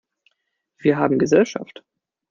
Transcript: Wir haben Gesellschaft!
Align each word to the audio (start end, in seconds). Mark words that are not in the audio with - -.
Wir 0.79 0.97
haben 0.97 1.19
Gesellschaft! 1.19 1.83